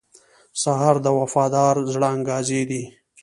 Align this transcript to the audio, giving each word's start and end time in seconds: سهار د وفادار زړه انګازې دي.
سهار 0.61 0.95
د 1.05 1.07
وفادار 1.19 1.75
زړه 1.93 2.07
انګازې 2.15 2.61
دي. 2.69 2.83